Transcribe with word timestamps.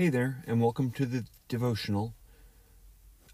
Hey 0.00 0.08
there, 0.08 0.42
and 0.46 0.62
welcome 0.62 0.92
to 0.92 1.04
the 1.04 1.26
devotional. 1.46 2.14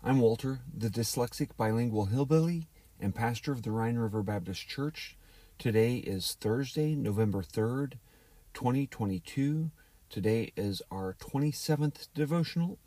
I'm 0.03 0.19
Walter, 0.19 0.63
the 0.77 0.89
dyslexic 0.89 1.51
bilingual 1.57 2.07
hillbilly 2.07 2.67
and 2.99 3.15
pastor 3.15 3.53
of 3.53 3.63
the 3.63 3.71
Rhine 3.71 3.95
River 3.99 4.21
Baptist 4.25 4.67
Church. 4.67 5.17
Today 5.61 5.99
is 5.99 6.37
Thursday, 6.41 6.97
November 6.97 7.45
3rd, 7.45 7.99
2022. 8.53 9.71
Today 10.11 10.53
is 10.57 10.83
our 10.91 11.15
27th 11.21 12.09
devotional. 12.17 12.81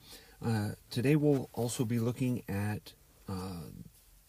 Uh, 0.45 0.71
today 0.89 1.15
we'll 1.15 1.49
also 1.53 1.85
be 1.85 1.99
looking 1.99 2.43
at, 2.49 2.91
uh, 3.29 3.69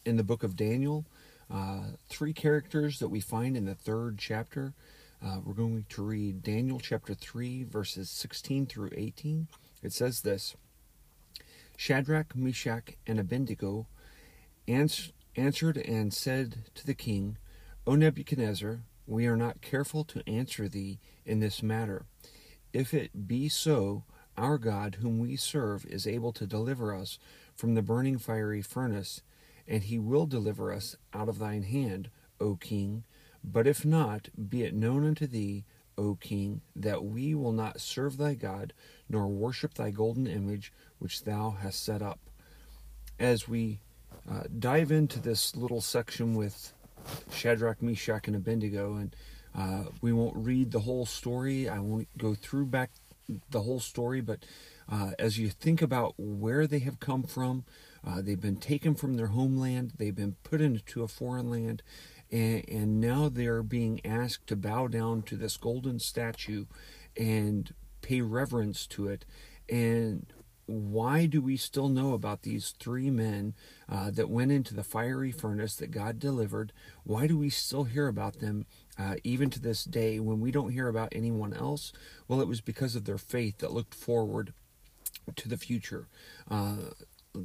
in 0.05 0.17
the 0.17 0.23
book 0.23 0.45
of 0.45 0.55
Daniel, 0.55 1.07
uh, 1.51 1.87
three 2.09 2.33
characters 2.33 3.01
that 3.01 3.09
we 3.09 3.19
find 3.19 3.57
in 3.57 3.65
the 3.65 3.75
third 3.75 4.17
chapter. 4.17 4.75
Uh, 5.23 5.37
we're 5.45 5.53
going 5.53 5.85
to 5.91 6.03
read 6.03 6.43
Daniel 6.43 6.81
chapter 6.81 7.13
3, 7.13 7.65
verses 7.65 8.09
16 8.09 8.65
through 8.65 8.91
18. 8.97 9.49
It 9.83 9.93
says 9.93 10.23
this 10.23 10.57
Shadrach, 11.77 12.35
Meshach, 12.35 12.97
and 13.07 13.21
Abednego 13.21 13.87
ans- 14.67 15.13
answered 15.37 15.77
and 15.77 16.15
said 16.15 16.71
to 16.75 16.87
the 16.87 16.95
king, 16.95 17.37
O 17.87 17.97
Nebuchadnezzar, 17.97 18.81
we 19.07 19.27
are 19.27 19.37
not 19.37 19.61
careful 19.61 20.05
to 20.05 20.27
answer 20.27 20.69
thee 20.69 20.99
in 21.27 21.41
this 21.41 21.63
matter. 21.63 22.07
If 22.73 22.95
it 22.95 23.29
be 23.29 23.51
so, 23.51 24.05
our 24.39 24.57
God, 24.57 24.99
whom 25.03 25.19
we 25.19 25.37
serve, 25.37 25.85
is 25.85 26.07
able 26.07 26.33
to 26.33 26.47
deliver 26.47 26.95
us 26.95 27.19
from 27.55 27.75
the 27.75 27.83
burning 27.83 28.17
fiery 28.17 28.63
furnace, 28.63 29.21
and 29.69 29.83
he 29.83 29.99
will 29.99 30.25
deliver 30.25 30.73
us 30.73 30.97
out 31.13 31.29
of 31.29 31.39
thine 31.39 31.65
hand, 31.65 32.09
O 32.41 32.57
king. 32.57 33.05
But 33.43 33.67
if 33.67 33.85
not, 33.85 34.29
be 34.49 34.63
it 34.63 34.75
known 34.75 35.07
unto 35.07 35.27
thee, 35.27 35.65
O 35.97 36.15
king, 36.15 36.63
that 36.75 37.05
we 37.05 37.35
will 37.35 37.53
not 37.53 37.81
serve 37.81 38.17
thy 38.17 38.35
God, 38.35 38.73
nor 39.09 39.29
worship 39.29 39.75
thy 39.75 39.91
golden 39.91 40.27
image 40.27 40.73
which 40.99 41.25
thou 41.25 41.57
hast 41.61 41.83
set 41.85 42.03
up. 42.03 42.19
As 43.19 43.49
we 43.49 43.81
uh, 44.31 44.45
dive 44.59 44.91
into 44.91 45.21
this 45.21 45.57
little 45.57 45.81
section 45.81 46.35
with 46.35 46.73
Shadrach, 47.33 47.83
Meshach, 47.83 48.27
and 48.27 48.37
Abednego, 48.37 48.97
and 48.97 49.17
uh, 49.57 49.85
we 50.01 50.13
won't 50.13 50.37
read 50.37 50.71
the 50.71 50.81
whole 50.81 51.07
story. 51.07 51.69
I 51.69 51.81
won't 51.81 52.09
go 52.17 52.35
through 52.35 52.67
back 52.67 52.91
the 53.51 53.63
whole 53.63 53.81
story, 53.81 54.21
but 54.21 54.41
uh, 54.91 55.13
as 55.19 55.39
you 55.39 55.49
think 55.49 55.83
about 55.83 56.15
where 56.19 56.67
they 56.67 56.81
have 56.81 57.01
come 57.01 57.23
from, 57.23 57.65
uh, 58.07 58.21
they've 58.23 58.41
been 58.41 58.57
taken 58.57 58.95
from 58.95 59.17
their 59.17 59.29
homeland, 59.29 59.93
they've 59.99 60.15
been 60.17 60.37
put 60.43 60.61
into 60.61 61.03
a 61.03 61.09
foreign 61.09 61.51
land, 61.51 61.83
and, 62.31 62.65
and 62.69 63.01
now 63.01 63.29
they're 63.29 63.63
being 63.63 64.01
asked 64.05 64.47
to 64.49 64.57
bow 64.57 64.87
down 64.87 65.23
to 65.23 65.37
this 65.37 65.57
golden 65.57 65.99
statue 65.99 66.67
and 67.17 67.75
pay 68.03 68.21
reverence 68.21 68.87
to 68.89 69.09
it. 69.09 69.25
And 69.69 70.27
why 70.67 71.27
do 71.27 71.43
we 71.43 71.57
still 71.57 71.89
know 71.89 72.15
about 72.15 72.43
these 72.43 72.75
three 72.79 73.11
men 73.11 73.55
uh, 73.89 74.11
that 74.13 74.31
went 74.31 74.53
into 74.53 74.75
the 74.75 74.85
fiery 74.85 75.33
furnace 75.33 75.75
that 75.77 75.91
God 75.91 76.19
delivered? 76.19 76.73
Why 77.03 77.27
do 77.27 77.37
we 77.37 77.51
still 77.51 77.85
hear 77.85 78.07
about 78.07 78.39
them 78.39 78.67
uh, 78.97 79.17
even 79.25 79.51
to 79.51 79.61
this 79.61 79.85
day 79.85 80.21
when 80.21 80.41
we 80.41 80.53
don't 80.53 80.73
hear 80.73 80.89
about 80.89 81.13
anyone 81.13 81.53
else? 81.53 81.93
Well, 82.29 82.41
it 82.41 82.49
was 82.49 82.61
because 82.61 82.95
of 82.95 83.05
their 83.05 83.19
faith 83.19 83.59
that 83.59 83.73
looked 83.73 83.95
forward 83.95 84.53
to 85.35 85.49
the 85.49 85.57
future. 85.57 86.07
Uh, 86.49 86.77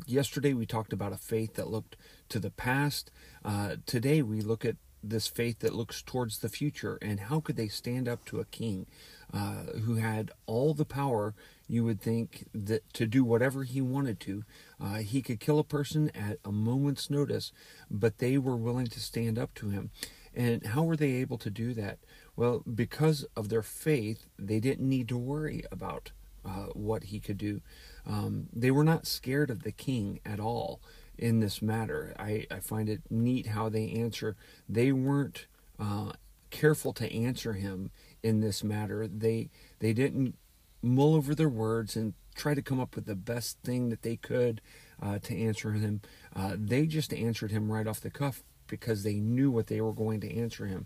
yesterday 0.05 0.53
we 0.53 0.66
talked 0.66 0.94
about 0.94 1.14
a 1.14 1.17
faith 1.17 1.55
that 1.55 1.69
looked 1.69 1.95
to 2.30 2.39
the 2.39 2.50
past. 2.52 3.11
Uh, 3.44 3.75
today 3.86 4.22
we 4.22 4.41
look 4.41 4.66
at 4.66 4.78
this 5.03 5.28
faith 5.28 5.59
that 5.59 5.75
looks 5.75 6.02
towards 6.02 6.39
the 6.39 6.50
future 6.50 6.97
and 7.02 7.22
how 7.22 7.39
could 7.39 7.55
they 7.55 7.67
stand 7.67 8.08
up 8.08 8.25
to 8.25 8.39
a 8.39 8.45
king 8.45 8.88
uh, 9.31 9.66
who 9.83 9.95
had 9.95 10.31
all 10.47 10.73
the 10.73 10.86
power 10.86 11.36
you 11.67 11.83
would 11.83 12.02
think 12.02 12.45
that 12.53 12.91
to 12.94 13.06
do 13.06 13.24
whatever 13.24 13.63
he 13.63 13.81
wanted 13.81 14.19
to? 14.19 14.44
Uh, 14.81 14.95
he 14.95 15.22
could 15.22 15.40
kill 15.40 15.59
a 15.59 15.63
person 15.63 16.09
at 16.16 16.40
a 16.44 16.51
moment's 16.51 17.09
notice 17.09 17.51
but 17.90 18.18
they 18.18 18.38
were 18.38 18.56
willing 18.57 18.88
to 18.88 19.00
stand 19.00 19.38
up 19.38 19.53
to 19.53 19.69
him. 19.69 19.91
And 20.34 20.66
how 20.68 20.84
were 20.84 20.97
they 20.97 21.13
able 21.13 21.38
to 21.38 21.50
do 21.51 21.74
that? 21.75 22.00
Well 22.35 22.63
because 22.74 23.25
of 23.35 23.50
their 23.50 23.63
faith 23.63 24.25
they 24.40 24.59
didn't 24.59 24.90
need 24.90 25.07
to 25.09 25.18
worry 25.18 25.63
about 25.72 26.12
uh, 26.44 26.68
what 26.74 27.06
he 27.06 27.19
could 27.19 27.38
do 27.38 27.62
um, 28.07 28.47
they 28.53 28.71
were 28.71 28.83
not 28.83 29.07
scared 29.07 29.49
of 29.49 29.63
the 29.63 29.71
king 29.71 30.19
at 30.25 30.39
all 30.39 30.79
in 31.17 31.39
this 31.39 31.61
matter. 31.61 32.13
I, 32.19 32.45
I 32.51 32.59
find 32.59 32.89
it 32.89 33.01
neat 33.09 33.47
how 33.47 33.69
they 33.69 33.89
answer. 33.91 34.35
They 34.67 34.91
weren't 34.91 35.47
uh, 35.79 36.11
careful 36.49 36.94
to 36.94 37.13
answer 37.13 37.53
him 37.53 37.91
in 38.23 38.41
this 38.41 38.63
matter. 38.63 39.07
They 39.07 39.49
they 39.79 39.94
didn't 39.94 40.35
mull 40.81 41.15
over 41.15 41.33
their 41.33 41.49
words 41.49 41.95
and 41.95 42.13
try 42.35 42.53
to 42.53 42.61
come 42.61 42.79
up 42.79 42.95
with 42.95 43.05
the 43.05 43.15
best 43.15 43.57
thing 43.63 43.89
that 43.89 44.01
they 44.01 44.17
could 44.17 44.61
uh, 45.01 45.19
to 45.19 45.38
answer 45.38 45.71
him. 45.71 46.01
Uh, 46.35 46.55
they 46.57 46.85
just 46.85 47.13
answered 47.13 47.51
him 47.51 47.71
right 47.71 47.88
off 47.88 48.01
the 48.01 48.09
cuff 48.09 48.44
because 48.67 49.03
they 49.03 49.15
knew 49.15 49.49
what 49.49 49.67
they 49.67 49.81
were 49.81 49.94
going 49.94 50.19
to 50.19 50.38
answer 50.38 50.65
him. 50.65 50.85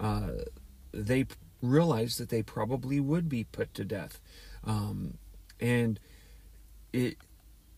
Uh, 0.00 0.30
they 0.92 1.26
realized 1.62 2.18
that 2.18 2.28
they 2.28 2.42
probably 2.42 3.00
would 3.00 3.28
be 3.28 3.44
put 3.44 3.74
to 3.74 3.84
death, 3.84 4.20
um, 4.64 5.18
and 5.60 5.98
it. 6.96 7.16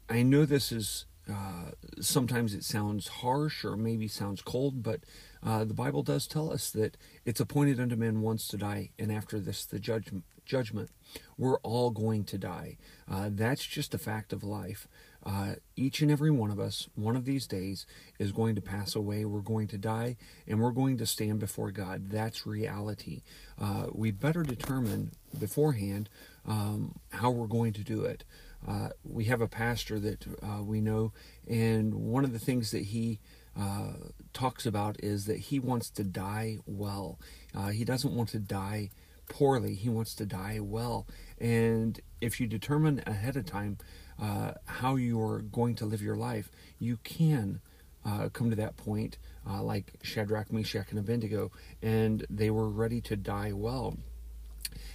I 0.09 0.23
know 0.23 0.47
this 0.47 0.73
is 0.73 1.07
uh, 1.31 1.73
sometimes 2.01 2.55
it 2.55 2.65
sounds 2.65 3.09
harsh 3.09 3.65
or 3.65 3.77
maybe 3.77 4.09
sounds 4.09 4.41
cold, 4.41 4.83
but 4.83 5.01
uh, 5.45 5.65
the 5.65 5.75
Bible 5.75 6.03
does 6.03 6.27
tell 6.27 6.51
us 6.51 6.71
that 6.71 6.97
it's 7.27 7.41
appointed 7.41 7.79
unto 7.79 7.97
men 7.97 8.23
once 8.23 8.49
to 8.49 8.57
die, 8.57 8.91
and 8.99 9.13
after 9.13 9.39
this, 9.39 9.65
the 9.65 9.79
judge, 9.79 10.09
judgment. 10.47 10.91
We're 11.37 11.59
all 11.59 11.91
going 11.91 12.25
to 12.25 12.39
die. 12.39 12.79
Uh, 13.11 13.29
that's 13.31 13.65
just 13.65 13.95
a 13.95 13.99
fact 13.99 14.33
of 14.33 14.43
life. 14.43 14.89
Uh, 15.25 15.55
each 15.77 16.01
and 16.01 16.11
every 16.11 16.31
one 16.31 16.51
of 16.51 16.59
us, 16.59 16.89
one 16.95 17.17
of 17.17 17.27
these 17.27 17.47
days, 17.47 17.85
is 18.19 18.33
going 18.33 18.55
to 18.55 18.63
pass 18.63 18.95
away. 18.95 19.25
We're 19.25 19.41
going 19.41 19.69
to 19.69 19.79
die, 19.79 20.17
and 20.47 20.61
we're 20.61 20.71
going 20.71 20.97
to 20.99 21.07
stand 21.07 21.41
before 21.41 21.71
God. 21.71 22.11
That's 22.11 22.47
reality. 22.47 23.23
Uh, 23.61 23.87
we 23.93 24.11
better 24.11 24.43
determine 24.43 25.13
beforehand 25.39 26.09
um, 26.47 26.99
how 27.11 27.31
we're 27.31 27.47
going 27.47 27.75
to 27.75 27.85
do 27.85 28.05
it. 28.05 28.25
Uh, 28.67 28.89
we 29.05 29.25
have 29.25 29.41
a 29.41 29.49
pastor 29.49 29.99
that 30.01 30.27
uh, 30.43 30.63
we 30.63 30.81
know, 30.81 31.13
and 31.47 31.95
one 31.95 32.25
of 32.25 32.33
the 32.33 32.39
things 32.39 32.71
that 32.71 32.85
he 32.85 33.21
uh, 33.59 33.93
talks 34.33 34.67
about 34.67 34.97
is 35.03 35.27
that 35.27 35.39
he 35.39 35.59
wants 35.59 35.91
to 35.91 36.05
die 36.05 36.59
well. 36.67 37.19
Uh, 37.55 37.69
he 37.69 37.85
doesn't 37.85 38.15
want 38.15 38.29
to 38.31 38.39
die 38.39 38.91
poorly, 39.29 39.75
he 39.75 39.89
wants 39.89 40.15
to 40.15 40.27
die 40.27 40.59
well. 40.61 41.07
And 41.39 42.01
if 42.21 42.41
you 42.41 42.47
determine 42.47 43.03
ahead 43.07 43.37
of 43.37 43.47
time 43.47 43.79
uh, 44.21 44.53
how 44.65 44.97
you're 44.97 45.41
going 45.41 45.75
to 45.77 45.87
live 45.87 46.03
your 46.03 46.17
life, 46.17 46.51
you 46.79 46.99
can. 47.05 47.61
Uh, 48.07 48.29
come 48.31 48.49
to 48.49 48.57
that 48.57 48.77
point, 48.77 49.19
like 49.45 49.93
Shadrach, 50.03 50.51
Meshach, 50.51 50.87
and 50.91 50.99
Abednego, 50.99 51.51
and 51.83 52.25
they 52.31 52.49
were 52.49 52.71
ready 52.71 53.03
to 53.03 53.17
die 53.17 53.53
well. 53.53 53.99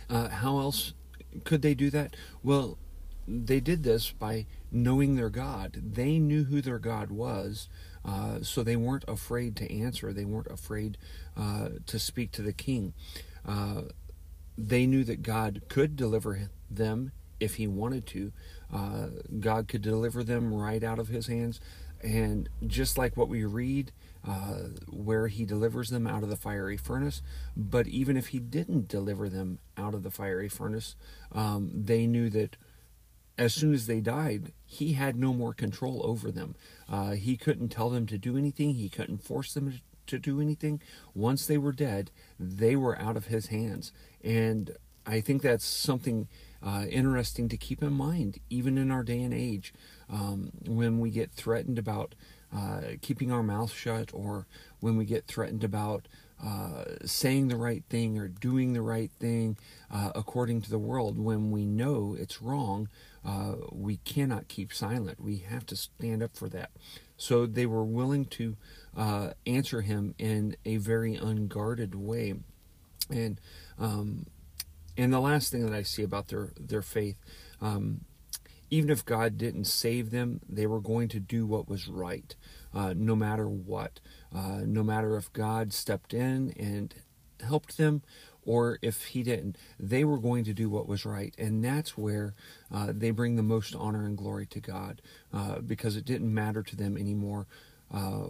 how 0.09 0.57
else 0.57 0.93
could 1.43 1.61
they 1.61 1.75
do 1.75 1.91
that? 1.91 2.15
Well, 2.41 2.79
they 3.27 3.59
did 3.59 3.83
this 3.83 4.11
by 4.11 4.45
knowing 4.71 5.15
their 5.15 5.29
God. 5.29 5.81
They 5.93 6.19
knew 6.19 6.45
who 6.45 6.61
their 6.61 6.79
God 6.79 7.11
was, 7.11 7.69
uh, 8.03 8.39
so 8.41 8.63
they 8.63 8.75
weren't 8.75 9.05
afraid 9.07 9.55
to 9.57 9.73
answer. 9.73 10.11
They 10.11 10.25
weren't 10.25 10.47
afraid 10.47 10.97
uh, 11.37 11.69
to 11.85 11.99
speak 11.99 12.31
to 12.33 12.41
the 12.41 12.53
king. 12.53 12.93
Uh, 13.47 13.83
they 14.57 14.85
knew 14.85 15.03
that 15.03 15.23
God 15.23 15.63
could 15.69 15.95
deliver 15.95 16.49
them 16.69 17.11
if 17.39 17.55
He 17.55 17.67
wanted 17.67 18.05
to. 18.07 18.31
Uh, 18.71 19.07
God 19.39 19.67
could 19.67 19.81
deliver 19.81 20.23
them 20.23 20.53
right 20.53 20.83
out 20.83 20.99
of 20.99 21.07
His 21.07 21.27
hands. 21.27 21.59
And 22.01 22.49
just 22.67 22.97
like 22.97 23.15
what 23.15 23.29
we 23.29 23.45
read, 23.45 23.91
uh, 24.27 24.69
where 24.89 25.27
He 25.27 25.45
delivers 25.45 25.89
them 25.89 26.05
out 26.07 26.23
of 26.23 26.29
the 26.29 26.35
fiery 26.35 26.77
furnace, 26.77 27.21
but 27.55 27.87
even 27.87 28.17
if 28.17 28.27
He 28.27 28.39
didn't 28.39 28.87
deliver 28.87 29.29
them 29.29 29.59
out 29.77 29.93
of 29.93 30.03
the 30.03 30.11
fiery 30.11 30.49
furnace, 30.49 30.95
um, 31.31 31.71
they 31.73 32.05
knew 32.05 32.29
that 32.29 32.57
as 33.37 33.53
soon 33.53 33.73
as 33.73 33.87
they 33.87 33.99
died, 33.99 34.51
he 34.65 34.93
had 34.93 35.15
no 35.15 35.33
more 35.33 35.53
control 35.53 36.01
over 36.05 36.31
them. 36.31 36.55
Uh, 36.89 37.11
he 37.11 37.35
couldn't 37.37 37.69
tell 37.69 37.89
them 37.89 38.05
to 38.07 38.17
do 38.17 38.37
anything, 38.37 38.75
he 38.75 38.89
couldn't 38.89 39.23
force 39.23 39.53
them 39.53 39.79
to 40.07 40.19
do 40.19 40.41
anything. 40.41 40.81
Once 41.13 41.45
they 41.45 41.57
were 41.57 41.71
dead, 41.71 42.11
they 42.39 42.75
were 42.75 42.99
out 42.99 43.17
of 43.17 43.27
his 43.27 43.47
hands. 43.47 43.91
And 44.23 44.75
I 45.05 45.21
think 45.21 45.41
that's 45.41 45.65
something 45.65 46.27
uh, 46.61 46.85
interesting 46.89 47.49
to 47.49 47.57
keep 47.57 47.81
in 47.81 47.93
mind, 47.93 48.39
even 48.49 48.77
in 48.77 48.91
our 48.91 49.03
day 49.03 49.21
and 49.21 49.33
age, 49.33 49.73
um, 50.09 50.51
when 50.65 50.99
we 50.99 51.09
get 51.09 51.31
threatened 51.31 51.77
about 51.77 52.15
uh, 52.55 52.81
keeping 53.01 53.31
our 53.31 53.43
mouth 53.43 53.71
shut 53.71 54.11
or 54.13 54.45
when 54.79 54.95
we 54.95 55.05
get 55.05 55.25
threatened 55.25 55.63
about 55.63 56.07
uh, 56.45 56.83
saying 57.05 57.47
the 57.47 57.55
right 57.55 57.83
thing 57.89 58.17
or 58.17 58.27
doing 58.27 58.73
the 58.73 58.81
right 58.81 59.11
thing 59.19 59.57
uh, 59.91 60.11
according 60.13 60.61
to 60.61 60.69
the 60.69 60.77
world 60.77 61.17
when 61.17 61.51
we 61.51 61.65
know 61.65 62.15
it's 62.19 62.41
wrong 62.41 62.89
uh, 63.25 63.53
we 63.71 63.97
cannot 63.97 64.47
keep 64.47 64.73
silent. 64.73 65.19
We 65.21 65.37
have 65.49 65.65
to 65.67 65.75
stand 65.75 66.21
up 66.21 66.35
for 66.35 66.49
that. 66.49 66.71
So 67.15 67.45
they 67.45 67.65
were 67.65 67.85
willing 67.85 68.25
to 68.25 68.57
uh, 68.97 69.29
answer 69.47 69.81
him 69.81 70.13
in 70.17 70.57
a 70.65 70.77
very 70.77 71.15
unguarded 71.15 71.95
way. 71.95 72.33
And 73.09 73.39
um, 73.79 74.25
and 74.97 75.11
the 75.13 75.19
last 75.19 75.51
thing 75.51 75.65
that 75.65 75.73
I 75.73 75.83
see 75.83 76.03
about 76.03 76.27
their 76.27 76.51
their 76.59 76.81
faith, 76.81 77.17
Um, 77.61 78.01
even 78.69 78.89
if 78.89 79.05
God 79.05 79.37
didn't 79.37 79.65
save 79.65 80.09
them, 80.09 80.41
they 80.49 80.65
were 80.65 80.81
going 80.81 81.07
to 81.09 81.19
do 81.19 81.45
what 81.45 81.69
was 81.69 81.87
right, 81.87 82.35
uh, 82.73 82.93
no 82.95 83.15
matter 83.15 83.47
what. 83.47 83.99
Uh, 84.33 84.61
no 84.65 84.83
matter 84.83 85.15
if 85.17 85.31
God 85.33 85.73
stepped 85.73 86.13
in 86.13 86.53
and 86.57 86.93
helped 87.45 87.77
them 87.77 88.01
or 88.45 88.79
if 88.81 89.05
He 89.05 89.23
didn't, 89.23 89.57
they 89.79 90.03
were 90.03 90.17
going 90.17 90.43
to 90.45 90.53
do 90.53 90.69
what 90.69 90.87
was 90.87 91.05
right. 91.05 91.33
And 91.37 91.63
that's 91.63 91.97
where 91.97 92.35
uh, 92.71 92.91
they 92.93 93.11
bring 93.11 93.35
the 93.35 93.43
most 93.43 93.75
honor 93.75 94.05
and 94.05 94.17
glory 94.17 94.45
to 94.47 94.59
God 94.59 95.01
uh, 95.33 95.59
because 95.59 95.95
it 95.95 96.05
didn't 96.05 96.33
matter 96.33 96.63
to 96.63 96.75
them 96.75 96.97
anymore 96.97 97.47
uh, 97.93 98.25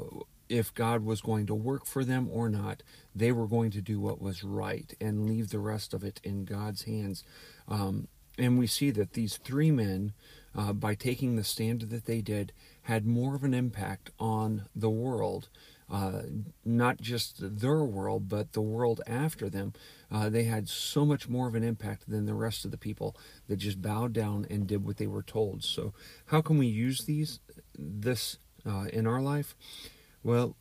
if 0.50 0.74
God 0.74 1.04
was 1.04 1.22
going 1.22 1.46
to 1.48 1.56
work 1.56 1.86
for 1.86 2.04
them 2.04 2.30
or 2.32 2.50
not, 2.50 2.84
they 3.16 3.32
were 3.32 3.48
going 3.48 3.72
to 3.72 3.82
do 3.82 4.00
what 4.00 4.22
was 4.22 4.44
right 4.44 4.94
and 5.00 5.28
leave 5.28 5.50
the 5.50 5.60
rest 5.60 5.94
of 5.94 6.04
it 6.04 6.20
in 6.24 6.46
God's 6.46 6.84
hands. 6.84 7.24
Um, 7.68 8.08
and 8.38 8.58
we 8.58 8.68
see 8.68 8.92
that 8.92 9.14
these 9.14 9.38
three 9.38 9.72
men, 9.72 10.14
uh, 10.56 10.74
by 10.74 10.96
taking 10.96 11.36
the 11.36 11.44
stand 11.44 11.82
that 11.82 12.06
they 12.06 12.22
did, 12.22 12.52
had 12.84 13.06
more 13.06 13.36
of 13.36 13.44
an 13.44 13.54
impact 13.54 14.12
on 14.20 14.64
the 14.76 14.90
world. 14.90 15.50
Uh, 15.92 16.24
not 16.66 17.00
just 17.00 17.60
their 17.60 17.84
world, 17.84 18.28
but 18.28 18.54
the 18.54 18.62
world 18.62 19.02
after 19.06 19.50
them. 19.50 19.74
Uh, 20.12 20.28
they 20.30 20.46
had 20.46 20.68
so 20.68 21.06
much 21.06 21.30
more 21.30 21.48
of 21.48 21.54
an 21.54 21.64
impact 21.64 22.10
than 22.10 22.26
the 22.26 22.34
rest 22.34 22.66
of 22.66 22.72
the 22.72 22.78
people 22.78 23.16
that 23.48 23.58
just 23.58 23.82
bowed 23.82 24.14
down 24.14 24.48
and 24.50 24.66
did 24.66 24.84
what 24.84 24.98
they 24.98 25.06
were 25.06 25.22
told. 25.22 25.64
So, 25.64 25.94
how 26.28 26.42
can 26.42 26.58
we 26.58 26.68
use 26.68 27.04
these 27.06 27.40
this 27.78 28.40
uh, 28.66 28.86
in 28.92 29.06
our 29.06 29.22
life? 29.22 29.56
Well, 30.24 30.56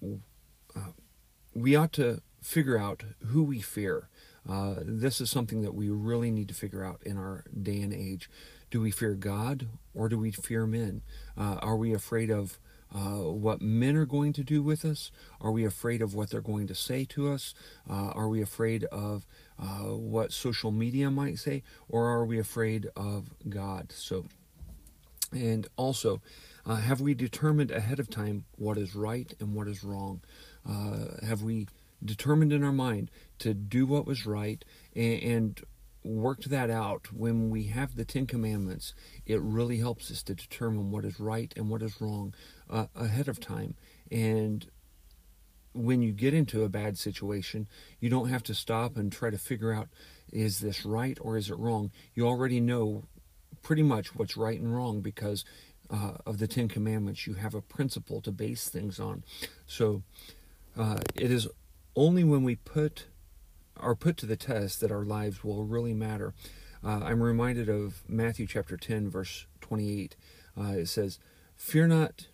uh, 0.77 0.93
we 1.55 1.77
ought 1.77 1.93
to 1.95 2.21
figure 2.43 2.77
out 2.77 3.05
who 3.27 3.43
we 3.43 3.61
fear. 3.61 4.09
Uh, 4.49 4.75
this 4.79 5.21
is 5.21 5.31
something 5.31 5.63
that 5.63 5.75
we 5.75 5.89
really 5.89 6.31
need 6.31 6.49
to 6.49 6.55
figure 6.55 6.85
out 6.85 7.01
in 7.05 7.17
our 7.17 7.45
day 7.61 7.81
and 7.81 7.93
age. 7.93 8.29
Do 8.71 8.81
we 8.81 8.91
fear 8.91 9.15
God 9.15 9.69
or 9.95 10.09
do 10.09 10.19
we 10.19 10.31
fear 10.31 10.67
men? 10.67 11.03
Uh, 11.37 11.59
are 11.61 11.77
we 11.77 11.95
afraid 11.95 12.31
of 12.31 12.59
uh, 12.95 13.23
what 13.33 13.63
men 13.63 13.97
are 13.97 14.05
going 14.05 14.33
to 14.35 14.45
do 14.45 14.63
with 14.63 14.85
us? 14.85 15.11
Are 15.41 15.51
we 15.51 15.65
afraid 15.65 16.03
of 16.03 16.15
what 16.15 16.31
they're 16.31 16.41
going 16.41 16.67
to 16.67 16.75
say 16.75 17.05
to 17.07 17.33
us? 17.33 17.55
Uh, 17.89 18.11
are 18.15 18.29
we 18.29 18.43
afraid 18.43 18.85
of 18.85 19.27
uh, 19.59 19.95
what 19.95 20.33
social 20.33 20.71
media 20.71 21.11
might 21.11 21.39
say? 21.39 21.63
Or 21.89 22.09
are 22.09 22.25
we 22.25 22.39
afraid 22.39 22.89
of 22.97 23.31
God? 23.49 23.93
So, 23.93 24.27
and 25.33 25.67
also, 25.77 26.21
uh, 26.67 26.77
have 26.77 27.01
we 27.01 27.15
determined 27.15 27.71
ahead 27.71 27.99
of 27.99 28.11
time 28.11 28.45
what 28.57 28.77
is 28.77 28.95
right 28.95 29.33
and 29.41 29.55
what 29.55 29.69
is 29.69 29.83
wrong? 29.83 30.21
Uh, 30.69 31.25
have 31.27 31.43
we 31.43 31.69
determined 32.05 32.53
in 32.53 32.63
our 32.63 32.73
mind 32.73 33.11
to 33.43 33.55
do 33.55 33.87
what 33.87 34.07
was 34.07 34.27
right 34.27 34.65
and, 34.95 35.23
and 35.23 35.61
worked 36.05 36.51
that 36.51 36.71
out 36.71 37.13
when 37.13 37.51
we 37.51 37.65
have 37.65 37.97
the 37.97 38.05
Ten 38.05 38.27
Commandments? 38.27 38.95
It 39.27 39.41
really 39.41 39.79
helps 39.79 40.11
us 40.11 40.23
to 40.25 40.35
determine 40.35 40.91
what 40.91 41.05
is 41.05 41.21
right 41.21 41.53
and 41.57 41.69
what 41.69 41.83
is 41.83 42.01
wrong 42.01 42.35
uh, 42.71 42.87
ahead 42.95 43.29
of 43.29 43.41
time. 43.41 43.75
And 44.11 44.67
when 45.75 46.03
you 46.03 46.13
get 46.13 46.35
into 46.35 46.65
a 46.65 46.69
bad 46.69 46.99
situation, 46.99 47.69
you 48.01 48.11
don't 48.11 48.29
have 48.29 48.43
to 48.45 48.55
stop 48.55 48.97
and 48.97 49.11
try 49.11 49.31
to 49.31 49.39
figure 49.39 49.73
out 49.73 49.89
is 50.33 50.61
this 50.61 50.85
right 50.85 51.19
or 51.21 51.37
is 51.37 51.51
it 51.51 51.59
wrong? 51.59 51.91
You 52.15 52.27
already 52.27 52.61
know 52.61 53.05
pretty 53.63 53.83
much 53.83 54.15
what's 54.15 54.37
right 54.37 54.59
and 54.59 54.75
wrong 54.75 55.01
because 55.01 55.45
uh, 55.93 56.13
of 56.27 56.39
the 56.39 56.49
Ten 56.49 56.69
Commandments. 56.69 57.27
You 57.27 57.35
have 57.35 57.55
a 57.55 57.61
principle 57.61 58.21
to 58.23 58.33
base 58.33 58.69
things 58.69 58.99
on. 58.99 59.25
So 59.67 60.03
uh, 60.77 60.99
it 61.15 61.31
is 61.31 61.47
only 61.95 62.25
when 62.25 62.43
we 62.43 62.57
put 62.57 63.07
are 63.83 63.95
put 63.95 64.17
to 64.19 64.27
the 64.27 64.37
test 64.37 64.81
that 64.81 64.93
our 64.93 65.05
lives 65.05 65.43
will 65.45 65.65
really 65.65 65.95
matter. 65.95 66.33
Uh, 66.85 67.01
I'm 67.05 67.23
reminded 67.23 67.69
of 67.69 68.03
Matthew 68.09 68.47
chapter 68.47 68.77
10, 68.77 69.11
verse 69.11 69.47
28. 69.61 70.17
Uh, 70.59 70.63
it 70.73 70.89
says, 70.89 71.19
Fear 71.57 71.89
not, 71.89 72.27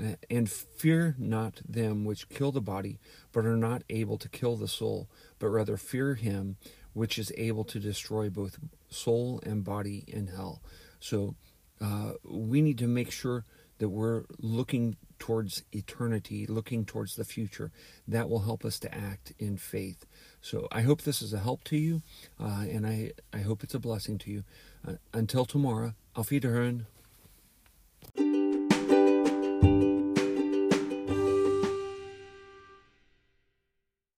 uh, 0.00 0.14
and 0.30 0.50
fear 0.50 1.14
not 1.18 1.60
them 1.68 2.04
which 2.04 2.28
kill 2.28 2.52
the 2.52 2.60
body, 2.60 2.98
but 3.32 3.44
are 3.44 3.56
not 3.56 3.82
able 3.90 4.18
to 4.18 4.28
kill 4.28 4.56
the 4.56 4.68
soul, 4.68 5.08
but 5.38 5.48
rather 5.48 5.76
fear 5.76 6.14
him 6.14 6.56
which 6.92 7.18
is 7.18 7.32
able 7.36 7.64
to 7.64 7.78
destroy 7.78 8.30
both 8.30 8.58
soul 8.88 9.40
and 9.42 9.64
body 9.64 10.04
in 10.06 10.28
hell. 10.28 10.62
So 10.98 11.34
uh, 11.80 12.12
we 12.24 12.62
need 12.62 12.78
to 12.78 12.86
make 12.86 13.10
sure 13.10 13.44
that 13.78 13.88
we're 13.88 14.24
looking 14.38 14.96
towards 15.18 15.62
eternity, 15.72 16.46
looking 16.46 16.84
towards 16.84 17.16
the 17.16 17.24
future. 17.24 17.70
That 18.06 18.28
will 18.28 18.40
help 18.40 18.64
us 18.64 18.78
to 18.80 18.94
act 18.94 19.32
in 19.38 19.56
faith. 19.56 20.06
So 20.40 20.68
I 20.70 20.82
hope 20.82 21.02
this 21.02 21.22
is 21.22 21.32
a 21.32 21.38
help 21.38 21.64
to 21.64 21.76
you, 21.76 22.02
uh, 22.40 22.64
and 22.70 22.86
I, 22.86 23.12
I 23.32 23.38
hope 23.38 23.62
it's 23.62 23.74
a 23.74 23.78
blessing 23.78 24.18
to 24.18 24.30
you. 24.30 24.44
Uh, 24.86 24.94
until 25.12 25.44
tomorrow, 25.44 25.94
auf 26.14 26.30
Wiederhören. 26.30 26.86